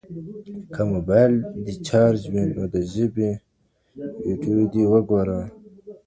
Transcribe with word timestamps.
که 0.73 0.81
موبایل 0.93 1.33
دي 1.63 1.73
چارج 1.87 2.21
وي 2.31 2.43
نو 2.55 2.63
د 2.73 2.75
ژبې 2.93 3.31
ویډیو 4.25 4.59
دي 4.73 4.83
وګوره. 4.91 5.39